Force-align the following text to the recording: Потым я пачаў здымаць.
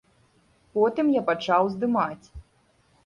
Потым 0.77 1.11
я 1.19 1.23
пачаў 1.29 1.71
здымаць. 1.75 2.27